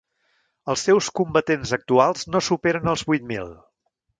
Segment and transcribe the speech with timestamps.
[0.73, 3.53] Els seus combatents actuals no superen els vuit mil.